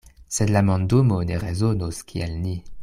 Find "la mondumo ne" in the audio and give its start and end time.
0.55-1.37